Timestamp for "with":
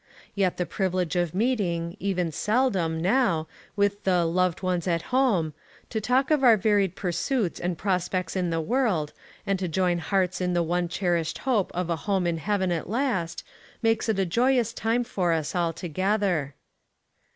3.75-4.03